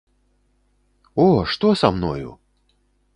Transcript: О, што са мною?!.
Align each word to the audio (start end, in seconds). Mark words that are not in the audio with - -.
О, 1.25 1.25
што 1.51 1.73
са 1.83 1.93
мною?!. 1.99 2.33